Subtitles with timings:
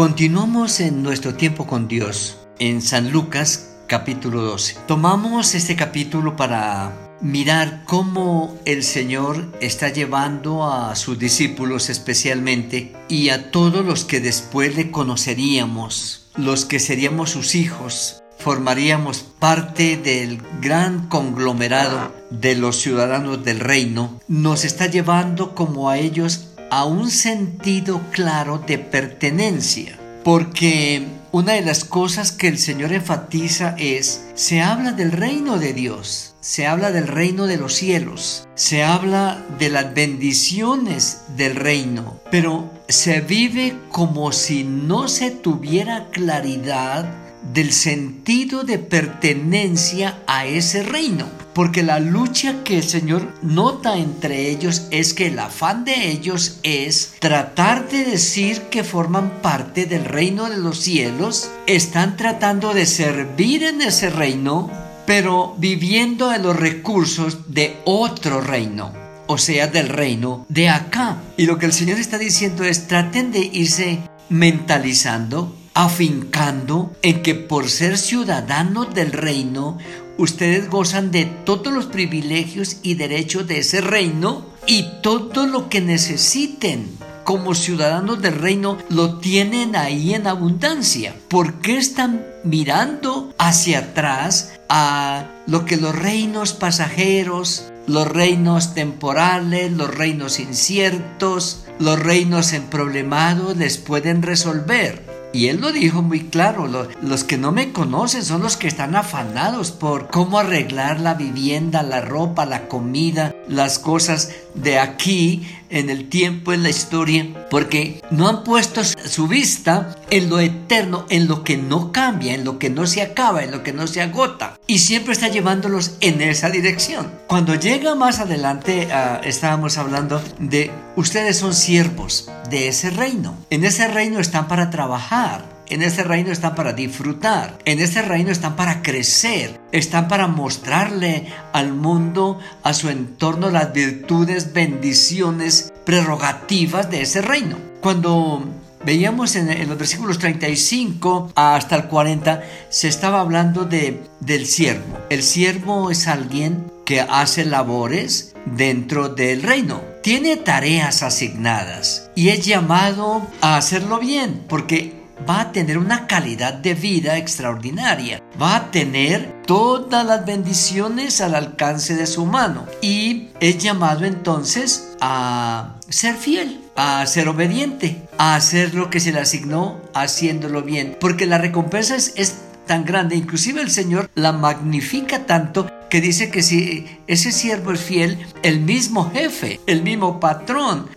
[0.00, 4.76] Continuamos en nuestro tiempo con Dios en San Lucas capítulo 12.
[4.88, 13.28] Tomamos este capítulo para mirar cómo el Señor está llevando a sus discípulos especialmente y
[13.28, 20.40] a todos los que después le conoceríamos, los que seríamos sus hijos, formaríamos parte del
[20.62, 27.10] gran conglomerado de los ciudadanos del reino, nos está llevando como a ellos a un
[27.10, 29.98] sentido claro de pertenencia.
[30.24, 35.72] Porque una de las cosas que el Señor enfatiza es, se habla del reino de
[35.72, 42.20] Dios, se habla del reino de los cielos, se habla de las bendiciones del reino,
[42.30, 47.08] pero se vive como si no se tuviera claridad
[47.52, 51.26] del sentido de pertenencia a ese reino.
[51.54, 56.58] Porque la lucha que el Señor nota entre ellos es que el afán de ellos
[56.62, 62.86] es tratar de decir que forman parte del reino de los cielos, están tratando de
[62.86, 64.70] servir en ese reino,
[65.06, 68.92] pero viviendo de los recursos de otro reino
[69.26, 71.18] o sea, del reino de acá.
[71.36, 77.34] Y lo que el Señor está diciendo es, traten de irse mentalizando afincando en que
[77.34, 79.78] por ser ciudadanos del reino,
[80.20, 85.80] ustedes gozan de todos los privilegios y derechos de ese reino y todo lo que
[85.80, 91.14] necesiten como ciudadanos del reino lo tienen ahí en abundancia.
[91.28, 99.72] ¿Por qué están mirando hacia atrás a lo que los reinos pasajeros, los reinos temporales,
[99.72, 105.09] los reinos inciertos, los reinos emproblemados les pueden resolver?
[105.32, 108.96] Y él lo dijo muy claro, los, que no me conocen son los que están
[108.96, 115.90] afanados por cómo arreglar la vivienda, la ropa, la comida, las cosas de aquí, en
[115.90, 121.28] el tiempo, en la historia, porque no han puesto su vista en lo eterno, en
[121.28, 124.02] lo que no cambia, en lo que no se acaba, en lo que no se
[124.02, 124.58] agota.
[124.66, 127.10] Y siempre está llevándolos en esa dirección.
[127.26, 133.36] Cuando llega más adelante, ah, estábamos hablando de ustedes son siervos de ese reino.
[133.50, 138.30] En ese reino están para trabajar en este reino están para disfrutar, en este reino
[138.30, 146.90] están para crecer, están para mostrarle al mundo, a su entorno, las virtudes, bendiciones, prerrogativas
[146.90, 147.56] de ese reino.
[147.80, 148.44] Cuando
[148.84, 154.98] veíamos en, los versículos 35 hasta el 40, se estaba hablando de, del siervo.
[155.08, 159.82] El siervo es alguien que hace labores dentro del reino.
[160.02, 166.54] Tiene tareas asignadas y es llamado a hacerlo bien porque va a tener una calidad
[166.54, 172.66] de vida extraordinaria, va a tener todas las bendiciones al alcance de su mano.
[172.80, 179.12] Y es llamado entonces a ser fiel, a ser obediente, a hacer lo que se
[179.12, 182.36] le asignó haciéndolo bien, porque la recompensa es,
[182.66, 187.80] tan grande, inclusive el Señor la magnifica tanto que dice que si ese siervo es
[187.80, 190.88] fiel, el mismo jefe, el mismo patrón,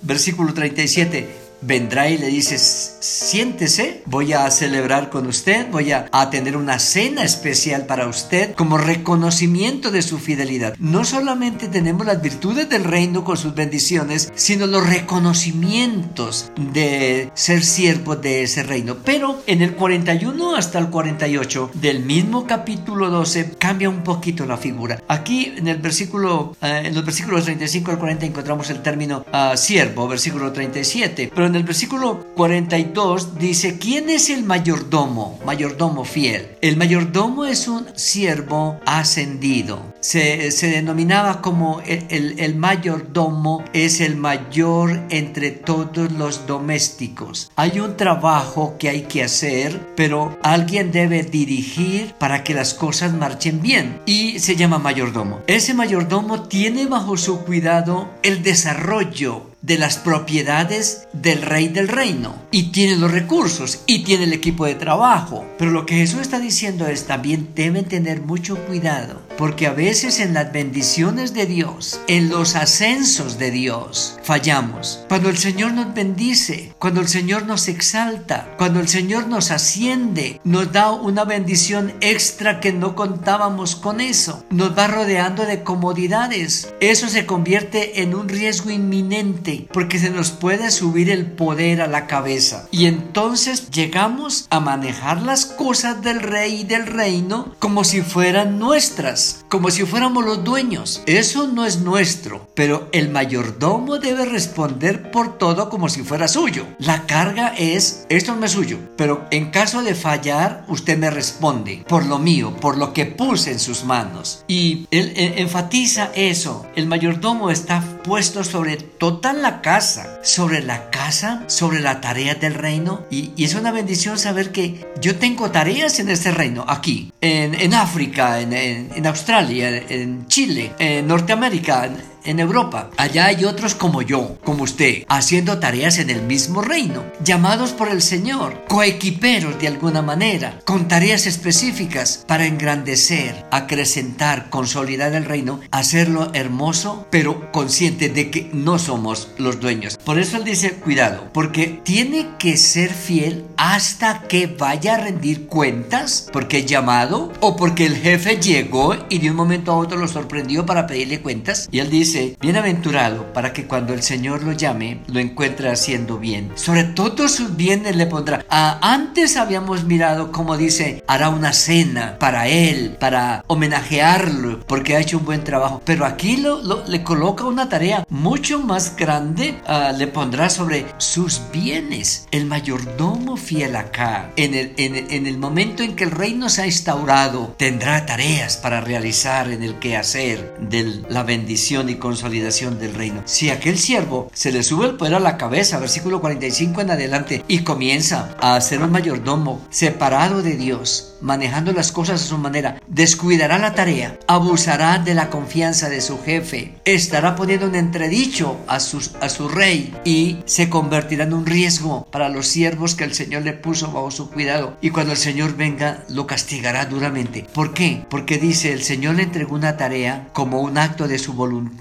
[0.00, 6.56] versículo 37, vendrá y le dice, siéntese, voy a celebrar con usted, voy a, tener
[6.56, 10.74] una cena especial para usted como reconocimiento de su fidelidad.
[10.78, 17.64] No solamente tenemos las virtudes del reino con sus bendiciones, sino los reconocimientos de ser
[17.64, 18.98] siervo de ese reino.
[19.04, 24.56] Pero en el 41 hasta el 48 del mismo capítulo 12 cambia un poquito la
[24.56, 25.02] figura.
[25.08, 29.56] Aquí en el versículo, eh, en los versículos 35 al 40 encontramos el término ah,
[29.56, 31.32] siervo, versículo 37.
[31.34, 35.38] Pero en el versículo 42 dice, ¿quién es el mayordomo?
[35.44, 36.56] Mayordomo fiel.
[36.60, 39.82] El mayordomo es un siervo ascendido.
[40.00, 47.50] Se, denominaba como el, el, mayordomo es el mayor entre todos los domésticos.
[47.56, 53.12] Hay un trabajo que hay que hacer, pero alguien debe dirigir para que las cosas
[53.12, 55.40] marchen bien y se llama mayordomo.
[55.46, 62.34] Ese mayordomo tiene bajo su cuidado el desarrollo de las propiedades del rey del reino
[62.50, 65.44] y tiene los recursos y tiene el equipo de trabajo.
[65.58, 69.89] Pero lo que Jesús está diciendo es también deben tener mucho cuidado porque a veces
[69.90, 75.04] en las bendiciones de Dios, en los ascensos de Dios, fallamos.
[75.08, 80.40] Cuando el Señor nos bendice, cuando el Señor nos exalta, cuando el Señor nos asciende,
[80.44, 84.44] nos da una bendición extra que no contábamos con eso.
[84.50, 86.72] Nos va rodeando de comodidades.
[86.78, 91.88] Eso se convierte en un riesgo inminente porque se nos puede subir el poder a
[91.88, 92.68] la cabeza.
[92.70, 98.60] Y entonces llegamos a manejar las cosas del rey y del reino como si fueran
[98.60, 101.02] nuestras, como si si fuéramos los dueños.
[101.06, 106.66] Eso no es nuestro, pero el mayordomo debe responder por todo como si fuera suyo.
[106.78, 111.82] La carga es, esto no es suyo, pero en caso de fallar, usted me responde
[111.88, 114.44] por lo mío, por lo que puse en sus manos.
[114.48, 116.66] Y él, enfatiza eso.
[116.76, 122.54] El mayordomo está puesto sobre toda la casa, sobre la casa, sobre la tarea del
[122.54, 123.04] reino.
[123.10, 128.40] Y, es una bendición saber que yo tengo tareas en este reino, aquí, en, África,
[128.40, 131.90] en, en Australia, en Chile, en Norteamérica,
[132.24, 132.90] en Europa.
[132.96, 137.88] Allá hay otros como yo, como usted, haciendo tareas en el mismo reino, llamados por
[137.88, 145.60] el Señor, coequiperos de alguna manera, con tareas específicas para engrandecer, acrecentar, consolidar el reino,
[145.70, 149.96] hacerlo hermoso, pero consciente de que no somos los dueños.
[150.04, 155.46] Por eso él dice, cuidado, porque tiene que ser fiel hasta que vaya a rendir
[155.46, 159.98] cuentas, porque es llamado, o porque el jefe llegó y de un momento a otro
[159.98, 162.09] lo sorprendió para pedirle cuentas, y él dice,
[162.40, 166.52] bienaventurado para que cuando el Señor lo llame, lo encuentre haciendo bien.
[166.54, 168.44] Sobre todos sus bienes le pondrá.
[168.48, 175.00] Ah, antes habíamos mirado como dice, hará una cena para él, para homenajearlo, porque ha
[175.00, 175.82] hecho un buen trabajo.
[175.84, 181.40] Pero aquí lo, le coloca una tarea mucho más grande, ah, le pondrá sobre sus
[181.52, 182.26] bienes.
[182.30, 186.66] El mayordomo fiel acá, en el, en, el momento en que el reino se ha
[186.66, 193.22] instaurado, tendrá tareas para realizar en el quehacer de la bendición y consolidación del reino.
[193.26, 197.44] Si aquel siervo se le sube el poder a la cabeza, versículo 45 en adelante,
[197.46, 202.80] y comienza a ser un mayordomo separado de Dios, manejando las cosas a su manera,
[202.88, 208.80] descuidará la tarea, abusará de la confianza de su jefe, estará poniendo un entredicho a,
[208.80, 213.14] sus, a su rey y se convertirá en un riesgo para los siervos que el
[213.14, 214.76] Señor le puso bajo su cuidado.
[214.80, 217.46] Y cuando el Señor venga, lo castigará duramente.
[217.52, 218.04] ¿Por qué?
[218.08, 221.34] Porque dice, el Señor le entregó una tarea como un acto de su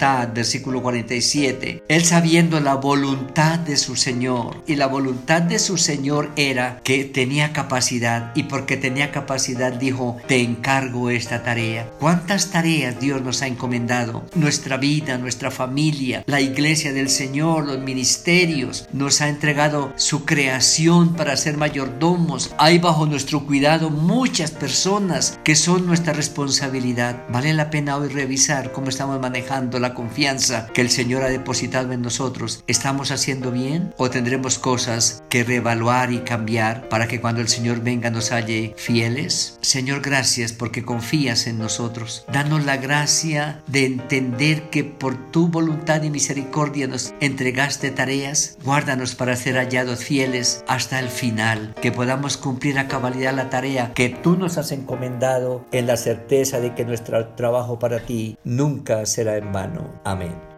[0.09, 1.83] voluntad versículo 47.
[1.87, 7.03] Él sabiendo la voluntad de su Señor, y la voluntad de su Señor era que
[7.05, 11.89] tenía capacidad, y porque tenía capacidad dijo, te encargo esta tarea.
[11.99, 14.25] ¿Cuántas tareas Dios nos ha encomendado?
[14.33, 21.15] Nuestra vida, nuestra familia, la iglesia del Señor, los ministerios, nos ha entregado su creación
[21.15, 22.53] para ser mayordomos.
[22.57, 27.23] Hay bajo nuestro cuidado muchas personas que son nuestra responsabilidad.
[27.29, 31.91] Vale la pena hoy revisar cómo estamos manejando la confianza que el Señor ha depositado
[31.91, 37.41] en nosotros, ¿estamos haciendo bien o tendremos cosas que reevaluar y cambiar para que cuando
[37.41, 39.57] el Señor venga nos halle fieles?
[39.59, 42.23] Señor, gracias porque confías en nosotros.
[42.31, 48.57] Danos la gracia de entender que por tu voluntad y misericordia nos entregaste tareas.
[48.63, 53.91] Guárdanos para ser hallados fieles hasta el final, que podamos cumplir a cabalidad la tarea
[53.93, 59.05] que tú nos has encomendado en la certeza de que nuestro trabajo para ti nunca
[59.05, 59.88] será en vano.
[60.03, 60.48] Amén.